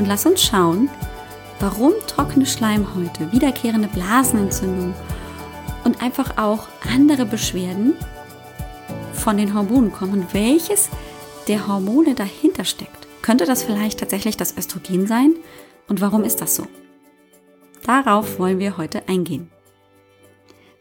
[0.00, 0.88] Und lass uns schauen,
[1.58, 4.94] warum trockene Schleimhäute, wiederkehrende Blasenentzündung
[5.84, 7.92] und einfach auch andere Beschwerden
[9.12, 10.88] von den Hormonen kommen und welches
[11.48, 13.08] der Hormone dahinter steckt.
[13.20, 15.34] Könnte das vielleicht tatsächlich das Östrogen sein?
[15.86, 16.66] Und warum ist das so?
[17.84, 19.50] Darauf wollen wir heute eingehen.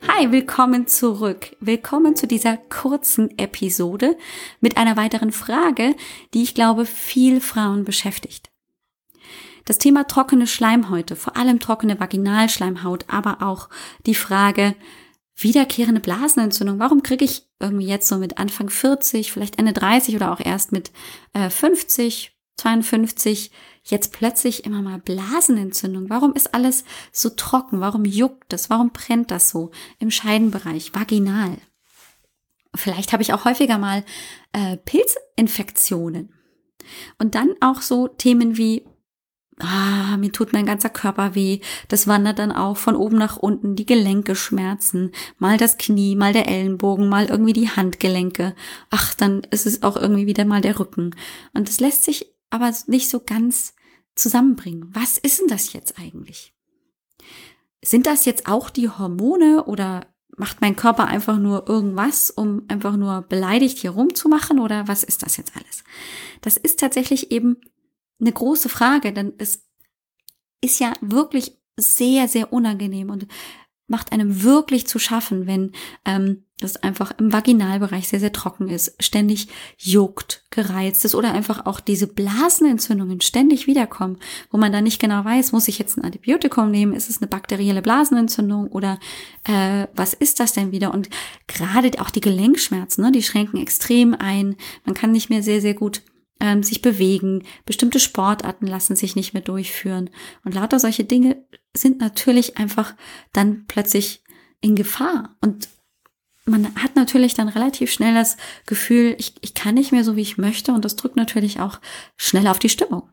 [0.07, 1.57] Hi, willkommen zurück.
[1.59, 4.15] Willkommen zu dieser kurzen Episode
[4.61, 5.93] mit einer weiteren Frage,
[6.33, 8.48] die ich glaube viel Frauen beschäftigt.
[9.69, 13.69] Das Thema trockene Schleimhäute, vor allem trockene Vaginalschleimhaut, aber auch
[14.07, 14.75] die Frage
[15.35, 16.79] wiederkehrende Blasenentzündung.
[16.79, 20.71] Warum kriege ich irgendwie jetzt so mit Anfang 40, vielleicht Ende 30 oder auch erst
[20.71, 20.91] mit
[21.33, 23.51] äh, 50, 52
[23.83, 26.09] jetzt plötzlich immer mal Blasenentzündung?
[26.09, 27.79] Warum ist alles so trocken?
[27.79, 28.71] Warum juckt es?
[28.71, 31.59] Warum brennt das so im Scheidenbereich, vaginal?
[32.73, 34.03] Vielleicht habe ich auch häufiger mal
[34.51, 36.33] äh, Pilzinfektionen.
[37.19, 38.88] Und dann auch so Themen wie
[39.59, 41.59] ah, mir tut mein ganzer Körper weh.
[41.87, 46.33] Das wandert dann auch von oben nach unten, die Gelenke schmerzen, mal das Knie, mal
[46.33, 48.55] der Ellenbogen, mal irgendwie die Handgelenke.
[48.89, 51.15] Ach, dann ist es auch irgendwie wieder mal der Rücken.
[51.53, 53.73] Und es lässt sich aber nicht so ganz
[54.15, 54.89] zusammenbringen.
[54.93, 56.53] Was ist denn das jetzt eigentlich?
[57.83, 62.95] Sind das jetzt auch die Hormone oder macht mein Körper einfach nur irgendwas, um einfach
[62.95, 65.83] nur beleidigt hier rumzumachen oder was ist das jetzt alles?
[66.41, 67.57] Das ist tatsächlich eben
[68.19, 69.63] eine große Frage, denn es
[70.61, 73.27] ist ja wirklich sehr, sehr unangenehm und
[73.87, 75.71] macht einem wirklich zu schaffen, wenn
[76.05, 79.47] ähm, das einfach im Vaginalbereich sehr, sehr trocken ist, ständig
[79.77, 84.17] juckt, gereizt ist oder einfach auch diese Blasenentzündungen ständig wiederkommen,
[84.51, 87.27] wo man dann nicht genau weiß, muss ich jetzt ein Antibiotikum nehmen, ist es eine
[87.27, 88.99] bakterielle Blasenentzündung oder
[89.45, 90.93] äh, was ist das denn wieder?
[90.93, 91.09] Und
[91.47, 94.55] gerade auch die Gelenkschmerzen, ne, die schränken extrem ein.
[94.85, 96.01] Man kann nicht mehr sehr, sehr gut
[96.39, 100.09] ähm, sich bewegen, bestimmte Sportarten lassen sich nicht mehr durchführen.
[100.43, 101.43] Und lauter solche Dinge
[101.75, 102.95] sind natürlich einfach
[103.33, 104.23] dann plötzlich
[104.61, 105.35] in Gefahr.
[105.41, 105.69] Und
[106.45, 110.21] man hat natürlich dann relativ schnell das Gefühl, ich, ich kann nicht mehr so, wie
[110.21, 110.73] ich möchte.
[110.73, 111.79] Und das drückt natürlich auch
[112.17, 113.09] schnell auf die Stimmung.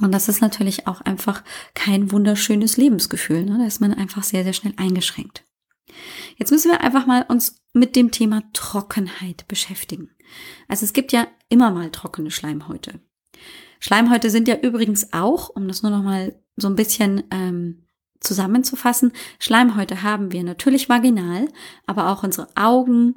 [0.00, 3.44] Und das ist natürlich auch einfach kein wunderschönes Lebensgefühl.
[3.44, 3.58] Ne?
[3.58, 5.44] Da ist man einfach sehr, sehr schnell eingeschränkt.
[6.36, 10.10] Jetzt müssen wir einfach mal uns mit dem Thema Trockenheit beschäftigen.
[10.68, 13.00] Also es gibt ja immer mal trockene Schleimhäute.
[13.80, 17.82] Schleimhäute sind ja übrigens auch, um das nur noch mal so ein bisschen ähm,
[18.20, 21.48] zusammenzufassen, Schleimhäute haben wir natürlich vaginal,
[21.86, 23.16] aber auch unsere Augen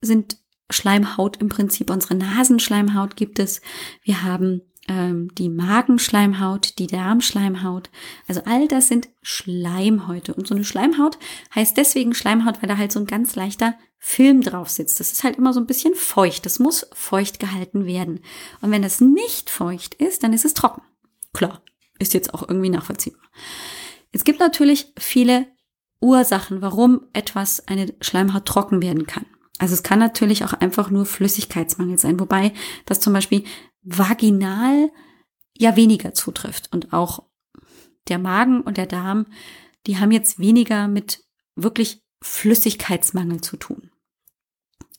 [0.00, 0.38] sind
[0.70, 3.60] Schleimhaut im Prinzip, unsere Nasenschleimhaut gibt es.
[4.02, 7.90] Wir haben ähm, die Magenschleimhaut, die Darmschleimhaut.
[8.28, 10.34] Also all das sind Schleimhäute.
[10.34, 11.18] Und so eine Schleimhaut
[11.54, 15.00] heißt deswegen Schleimhaut, weil da halt so ein ganz leichter Film drauf sitzt.
[15.00, 16.44] Das ist halt immer so ein bisschen feucht.
[16.44, 18.20] Das muss feucht gehalten werden.
[18.60, 20.82] Und wenn das nicht feucht ist, dann ist es trocken.
[21.32, 21.62] Klar,
[21.98, 23.22] ist jetzt auch irgendwie nachvollziehbar.
[24.12, 25.46] Es gibt natürlich viele
[26.00, 29.24] Ursachen, warum etwas, eine Schleimhaut trocken werden kann.
[29.58, 32.52] Also es kann natürlich auch einfach nur Flüssigkeitsmangel sein, wobei
[32.86, 33.44] das zum Beispiel
[33.84, 34.90] vaginal
[35.56, 37.24] ja weniger zutrifft und auch
[38.08, 39.26] der Magen und der Darm,
[39.86, 41.22] die haben jetzt weniger mit
[41.54, 43.90] wirklich Flüssigkeitsmangel zu tun.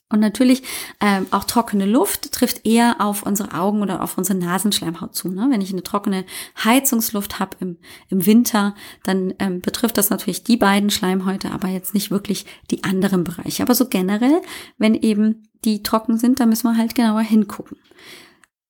[0.08, 0.62] Und natürlich
[1.02, 5.30] ähm, auch trockene Luft trifft eher auf unsere Augen oder auf unsere Nasenschleimhaut zu.
[5.30, 5.48] Ne?
[5.50, 6.26] Wenn ich eine trockene
[6.64, 7.78] Heizungsluft habe im,
[8.10, 12.84] im Winter, dann ähm, betrifft das natürlich die beiden Schleimhäute, aber jetzt nicht wirklich die
[12.84, 13.64] anderen Bereiche.
[13.64, 14.42] Aber so generell,
[14.78, 17.78] wenn eben die trocken sind, dann müssen wir halt genauer hingucken.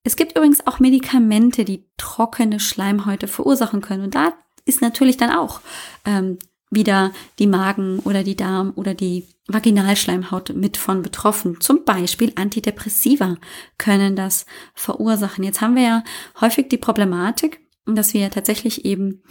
[0.06, 4.04] Es gibt übrigens auch Medikamente, die trockene Schleimhäute verursachen können.
[4.04, 5.62] Und da ist natürlich dann auch
[6.06, 6.38] ähm,
[6.70, 11.60] wieder die Magen- oder die Darm- oder die Vaginalschleimhaut mit von betroffen.
[11.60, 13.38] Zum Beispiel Antidepressiva
[13.80, 15.44] können das verursachen.
[15.44, 16.04] Jetzt haben wir ja
[16.40, 19.24] häufig die Problematik, dass wir tatsächlich eben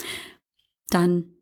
[0.90, 1.33] dann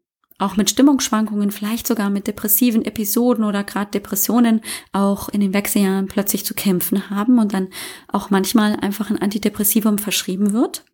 [0.43, 4.61] auch mit Stimmungsschwankungen, vielleicht sogar mit depressiven Episoden oder gerade Depressionen
[4.93, 7.69] auch in den Wechseljahren plötzlich zu kämpfen haben und dann
[8.09, 10.85] auch manchmal einfach ein Antidepressivum verschrieben wird.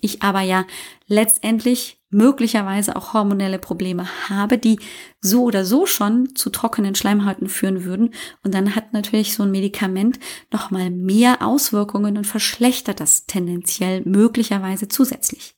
[0.00, 0.66] Ich aber ja
[1.06, 4.78] letztendlich möglicherweise auch hormonelle Probleme habe, die
[5.20, 8.14] so oder so schon zu trockenen Schleimhäuten führen würden.
[8.44, 10.18] Und dann hat natürlich so ein Medikament
[10.52, 15.56] nochmal mehr Auswirkungen und verschlechtert das tendenziell möglicherweise zusätzlich.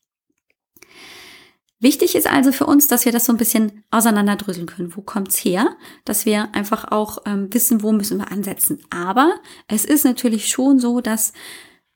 [1.81, 4.97] Wichtig ist also für uns, dass wir das so ein bisschen auseinanderdröseln können.
[4.97, 5.77] Wo kommt's her?
[6.05, 8.81] Dass wir einfach auch ähm, wissen, wo müssen wir ansetzen.
[8.91, 9.35] Aber
[9.69, 11.33] es ist natürlich schon so, dass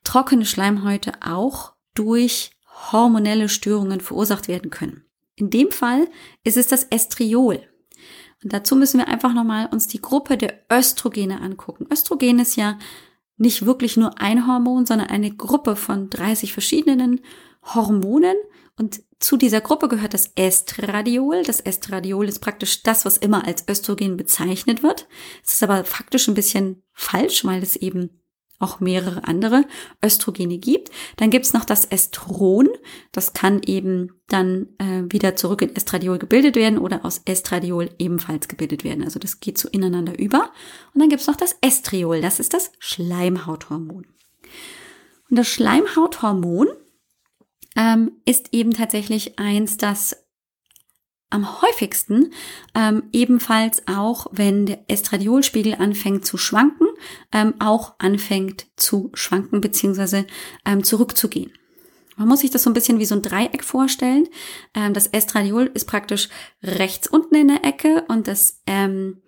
[0.05, 2.51] trockene Schleimhäute auch durch
[2.91, 5.03] hormonelle Störungen verursacht werden können.
[5.35, 6.07] In dem Fall
[6.43, 7.61] ist es das Estriol.
[8.43, 11.87] Und dazu müssen wir einfach nochmal uns die Gruppe der Östrogene angucken.
[11.91, 12.77] Östrogen ist ja
[13.37, 17.21] nicht wirklich nur ein Hormon, sondern eine Gruppe von 30 verschiedenen
[17.63, 18.35] Hormonen.
[18.77, 21.43] Und zu dieser Gruppe gehört das Estradiol.
[21.43, 25.07] Das Estradiol ist praktisch das, was immer als Östrogen bezeichnet wird.
[25.45, 28.09] Es ist aber faktisch ein bisschen falsch, weil es eben
[28.59, 29.65] auch mehrere andere
[30.03, 30.89] Östrogene gibt.
[31.17, 32.69] Dann gibt's noch das Estron.
[33.11, 38.47] Das kann eben dann äh, wieder zurück in Estradiol gebildet werden oder aus Estradiol ebenfalls
[38.47, 39.03] gebildet werden.
[39.03, 40.51] Also das geht so ineinander über.
[40.93, 42.21] Und dann gibt's noch das Estriol.
[42.21, 44.07] Das ist das Schleimhauthormon.
[45.29, 46.67] Und das Schleimhauthormon
[47.75, 50.23] ähm, ist eben tatsächlich eins, das
[51.29, 52.31] am häufigsten
[52.75, 56.87] ähm, ebenfalls auch, wenn der Estradiolspiegel anfängt zu schwanken,
[57.31, 60.25] ähm, auch anfängt zu schwanken bzw.
[60.63, 61.51] Ähm, zurückzugehen.
[62.17, 64.27] Man muss sich das so ein bisschen wie so ein Dreieck vorstellen.
[64.75, 66.29] Ähm, das Estradiol ist praktisch
[66.61, 69.23] rechts unten in der Ecke und das ähm,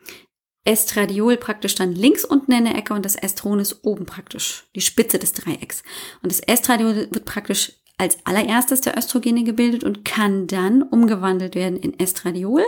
[0.63, 4.81] Estradiol praktisch dann links unten in der Ecke und das Estron ist oben praktisch die
[4.81, 5.83] Spitze des Dreiecks.
[6.21, 11.79] Und das Estradiol wird praktisch als allererstes der Östrogene gebildet und kann dann umgewandelt werden
[11.79, 12.63] in Estradiol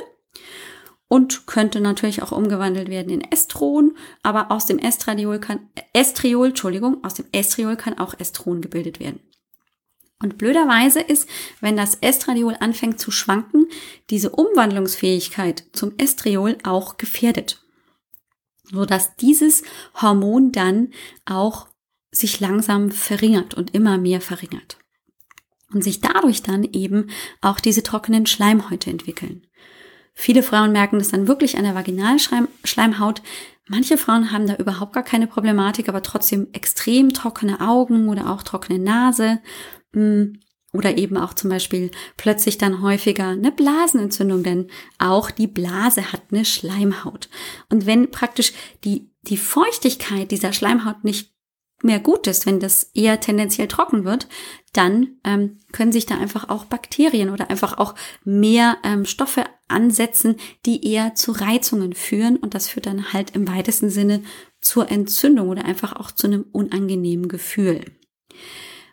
[1.08, 7.04] und könnte natürlich auch umgewandelt werden in Estron, aber aus dem Estradiol kann Estriol, Entschuldigung,
[7.04, 9.20] aus dem Estriol kann auch Estron gebildet werden.
[10.22, 11.30] Und blöderweise ist,
[11.62, 13.68] wenn das Estradiol anfängt zu schwanken,
[14.10, 17.64] diese Umwandlungsfähigkeit zum Estriol auch gefährdet,
[18.64, 19.64] so dass dieses
[20.02, 20.92] Hormon dann
[21.26, 21.68] auch
[22.12, 24.78] sich langsam verringert und immer mehr verringert
[25.74, 27.10] und sich dadurch dann eben
[27.42, 29.46] auch diese trockenen Schleimhäute entwickeln.
[30.14, 33.22] Viele Frauen merken das dann wirklich an der Vaginalschleimhaut.
[33.68, 38.42] Manche Frauen haben da überhaupt gar keine Problematik, aber trotzdem extrem trockene Augen oder auch
[38.42, 39.40] trockene Nase.
[39.94, 40.34] Mm,
[40.74, 44.68] oder eben auch zum Beispiel plötzlich dann häufiger eine Blasenentzündung, denn
[44.98, 47.30] auch die Blase hat eine Schleimhaut.
[47.70, 48.54] Und wenn praktisch
[48.84, 51.34] die, die Feuchtigkeit dieser Schleimhaut nicht
[51.84, 54.28] mehr gut ist, wenn das eher tendenziell trocken wird,
[54.74, 60.38] dann ähm, können sich da einfach auch Bakterien oder einfach auch mehr ähm, Stoffe ansetzen,
[60.66, 64.24] die eher zu Reizungen führen und das führt dann halt im weitesten Sinne
[64.62, 67.86] zur Entzündung oder einfach auch zu einem unangenehmen Gefühl.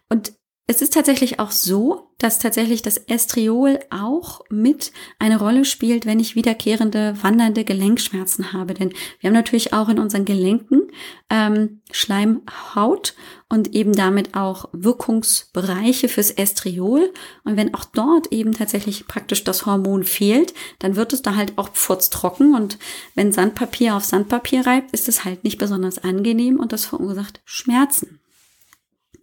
[0.08, 0.34] Und
[0.66, 6.20] es ist tatsächlich auch so, dass tatsächlich das Estriol auch mit eine Rolle spielt, wenn
[6.20, 8.72] ich wiederkehrende wandernde Gelenkschmerzen habe.
[8.72, 10.90] Denn wir haben natürlich auch in unseren Gelenken
[11.28, 13.14] ähm, Schleimhaut
[13.50, 17.12] und eben damit auch Wirkungsbereiche fürs Estriol.
[17.44, 21.58] Und wenn auch dort eben tatsächlich praktisch das Hormon fehlt, dann wird es da halt
[21.58, 22.54] auch furztrocken.
[22.54, 22.78] Und
[23.14, 28.18] wenn Sandpapier auf Sandpapier reibt, ist es halt nicht besonders angenehm und das verursacht Schmerzen.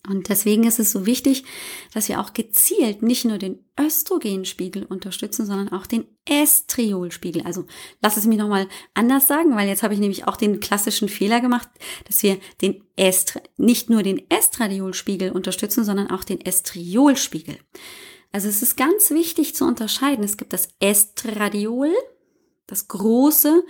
[0.10, 1.44] Und deswegen ist es so wichtig,
[1.94, 7.44] dass wir auch gezielt nicht nur den Östrogenspiegel unterstützen, sondern auch den Estriolspiegel.
[7.44, 7.66] Also
[8.02, 11.40] lass es mich nochmal anders sagen, weil jetzt habe ich nämlich auch den klassischen Fehler
[11.40, 11.70] gemacht,
[12.08, 17.58] dass wir den Est nicht nur den Estradiolspiegel unterstützen, sondern auch den Estriolspiegel.
[18.32, 20.24] Also es ist ganz wichtig zu unterscheiden.
[20.24, 21.92] Es gibt das Estradiol,
[22.66, 23.64] das große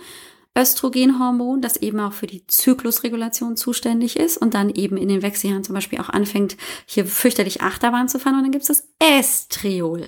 [0.56, 5.64] Östrogenhormon, das eben auch für die Zyklusregulation zuständig ist und dann eben in den Wechseljahren
[5.64, 8.36] zum Beispiel auch anfängt, hier fürchterlich Achterbahn zu fahren.
[8.36, 10.06] Und dann gibt es das Estriol,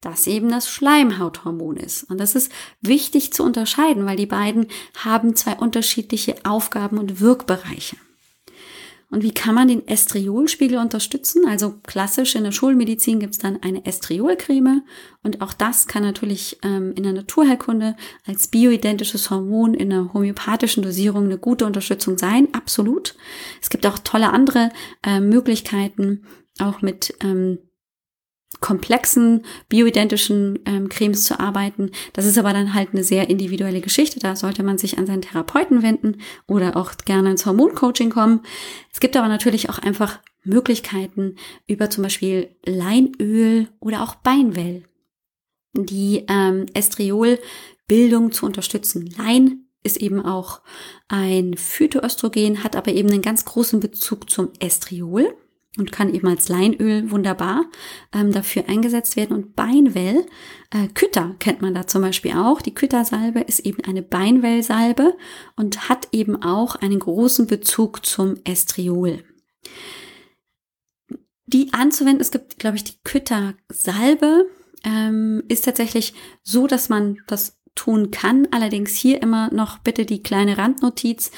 [0.00, 2.04] das eben das Schleimhauthormon ist.
[2.10, 7.96] Und das ist wichtig zu unterscheiden, weil die beiden haben zwei unterschiedliche Aufgaben und Wirkbereiche.
[9.10, 11.46] Und wie kann man den Estriolspiegel unterstützen?
[11.46, 14.82] Also klassisch in der Schulmedizin gibt es dann eine Estriolcreme
[15.22, 17.96] und auch das kann natürlich ähm, in der Naturheilkunde
[18.26, 23.14] als bioidentisches Hormon in einer homöopathischen Dosierung eine gute Unterstützung sein, absolut.
[23.60, 24.70] Es gibt auch tolle andere
[25.02, 26.24] äh, Möglichkeiten,
[26.58, 27.58] auch mit ähm,
[28.60, 31.90] komplexen bioidentischen ähm, Cremes zu arbeiten.
[32.12, 34.20] Das ist aber dann halt eine sehr individuelle Geschichte.
[34.20, 38.40] Da sollte man sich an seinen Therapeuten wenden oder auch gerne ins Hormoncoaching kommen.
[38.92, 44.84] Es gibt aber natürlich auch einfach Möglichkeiten über zum Beispiel Leinöl oder auch Beinwell,
[45.72, 49.12] die ähm, Estriolbildung zu unterstützen.
[49.16, 50.62] Lein ist eben auch
[51.08, 55.34] ein Phytoöstrogen, hat aber eben einen ganz großen Bezug zum Estriol
[55.78, 57.64] und kann eben als Leinöl wunderbar
[58.12, 59.36] ähm, dafür eingesetzt werden.
[59.36, 60.26] Und Beinwell,
[60.70, 62.62] äh, Kütter kennt man da zum Beispiel auch.
[62.62, 65.16] Die Küttersalbe ist eben eine Beinwellsalbe
[65.56, 69.24] und hat eben auch einen großen Bezug zum Estriol.
[71.46, 74.46] Die anzuwenden, es gibt, glaube ich, die Küttersalbe
[74.84, 78.48] ähm, ist tatsächlich so, dass man das tun kann.
[78.50, 81.30] Allerdings hier immer noch bitte die kleine Randnotiz.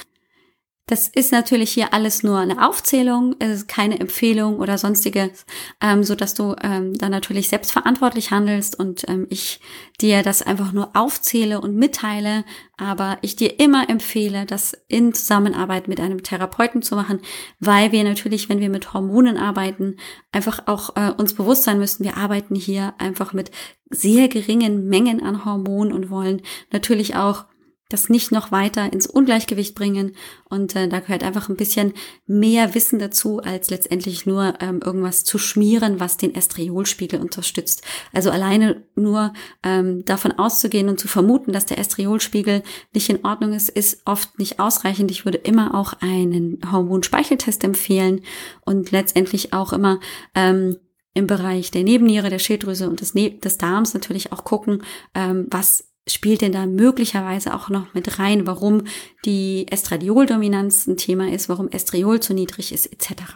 [0.88, 5.44] Das ist natürlich hier alles nur eine Aufzählung, es ist keine Empfehlung oder sonstiges,
[5.80, 9.58] ähm, so dass du ähm, dann natürlich selbstverantwortlich handelst und ähm, ich
[10.00, 12.44] dir das einfach nur aufzähle und mitteile,
[12.76, 17.18] aber ich dir immer empfehle, das in Zusammenarbeit mit einem Therapeuten zu machen,
[17.58, 19.96] weil wir natürlich, wenn wir mit Hormonen arbeiten,
[20.30, 23.50] einfach auch äh, uns bewusst sein müssen, wir arbeiten hier einfach mit
[23.90, 27.46] sehr geringen Mengen an Hormonen und wollen natürlich auch
[27.88, 30.16] das nicht noch weiter ins Ungleichgewicht bringen.
[30.48, 31.92] Und äh, da gehört einfach ein bisschen
[32.26, 37.82] mehr Wissen dazu, als letztendlich nur ähm, irgendwas zu schmieren, was den Estriolspiegel unterstützt.
[38.12, 42.62] Also alleine nur ähm, davon auszugehen und zu vermuten, dass der Estriolspiegel
[42.92, 45.10] nicht in Ordnung ist, ist oft nicht ausreichend.
[45.12, 48.22] Ich würde immer auch einen Hormonspeicheltest empfehlen
[48.64, 50.00] und letztendlich auch immer
[50.34, 50.76] ähm,
[51.14, 54.82] im Bereich der Nebenniere, der Schilddrüse und des, ne des Darms natürlich auch gucken,
[55.14, 58.84] ähm, was spielt denn da möglicherweise auch noch mit rein, warum
[59.24, 63.34] die Estradioldominanz ein Thema ist, warum Estriol zu niedrig ist, etc.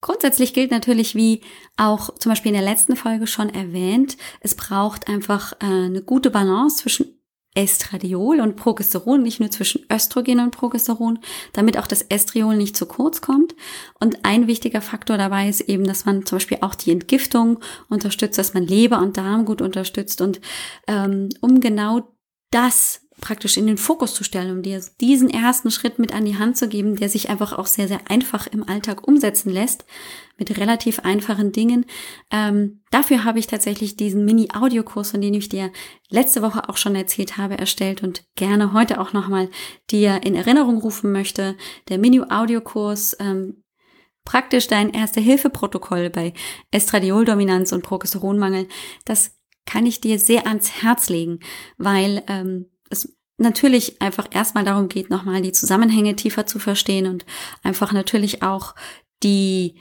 [0.00, 1.42] Grundsätzlich gilt natürlich, wie
[1.76, 6.30] auch zum Beispiel in der letzten Folge schon erwähnt, es braucht einfach äh, eine gute
[6.30, 7.19] Balance zwischen
[7.54, 11.18] Estradiol und Progesteron, nicht nur zwischen Östrogen und Progesteron,
[11.52, 13.56] damit auch das Estriol nicht zu kurz kommt.
[13.98, 18.38] Und ein wichtiger Faktor dabei ist eben, dass man zum Beispiel auch die Entgiftung unterstützt,
[18.38, 20.20] dass man Leber und Darm gut unterstützt.
[20.20, 20.40] Und
[20.86, 22.14] ähm, um genau
[22.52, 26.38] das praktisch in den Fokus zu stellen, um dir diesen ersten Schritt mit an die
[26.38, 29.84] Hand zu geben, der sich einfach auch sehr, sehr einfach im Alltag umsetzen lässt,
[30.38, 31.86] mit relativ einfachen Dingen.
[32.30, 35.70] Ähm, dafür habe ich tatsächlich diesen Mini-Audiokurs, von dem ich dir
[36.08, 39.48] letzte Woche auch schon erzählt habe, erstellt und gerne heute auch nochmal
[39.90, 41.56] dir in Erinnerung rufen möchte.
[41.88, 43.62] Der Mini-Audiokurs ähm,
[44.24, 46.32] praktisch dein Erste-Hilfe-Protokoll bei
[46.70, 48.68] Estradioldominanz und Progesteronmangel.
[49.04, 49.36] Das
[49.66, 51.40] kann ich dir sehr ans Herz legen,
[51.78, 52.66] weil ähm,
[53.40, 57.24] natürlich einfach erstmal darum geht, nochmal die Zusammenhänge tiefer zu verstehen und
[57.62, 58.74] einfach natürlich auch
[59.22, 59.76] die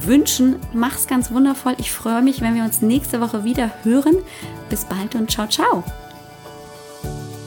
[0.00, 0.56] wünschen.
[0.74, 1.74] Mach's ganz wundervoll.
[1.78, 4.16] Ich freue mich, wenn wir uns nächste Woche wieder hören.
[4.68, 5.84] Bis bald und ciao, ciao.